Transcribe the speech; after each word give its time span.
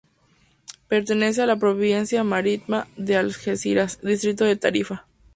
Pertenece 0.87 1.43
a 1.43 1.45
la 1.45 1.57
provincia 1.59 2.23
marítima 2.23 2.87
de 2.97 3.17
Algeciras, 3.17 3.99
distrito 4.01 4.45
de 4.45 4.55
Tarifa. 4.55 5.05